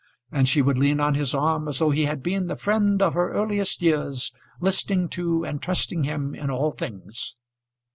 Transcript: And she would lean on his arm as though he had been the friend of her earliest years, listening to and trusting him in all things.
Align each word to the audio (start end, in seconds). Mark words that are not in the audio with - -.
And 0.31 0.49
she 0.49 0.63
would 0.63 0.79
lean 0.79 0.99
on 0.99 1.13
his 1.13 1.35
arm 1.35 1.67
as 1.67 1.77
though 1.77 1.91
he 1.91 2.05
had 2.05 2.23
been 2.23 2.47
the 2.47 2.55
friend 2.55 3.03
of 3.03 3.13
her 3.13 3.33
earliest 3.33 3.83
years, 3.83 4.31
listening 4.59 5.09
to 5.09 5.43
and 5.43 5.61
trusting 5.61 6.05
him 6.05 6.33
in 6.33 6.49
all 6.49 6.71
things. 6.71 7.35